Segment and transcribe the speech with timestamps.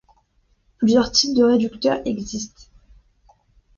[0.79, 2.63] Plusieurs types de réducteurs existent.